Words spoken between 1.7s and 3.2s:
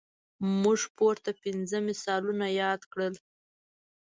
مثالونه یاد کړل.